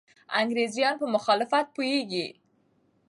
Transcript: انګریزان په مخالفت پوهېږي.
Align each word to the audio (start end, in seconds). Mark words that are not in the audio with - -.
انګریزان 0.39 0.93
په 1.01 1.05
مخالفت 1.15 1.65
پوهېږي. 1.75 2.27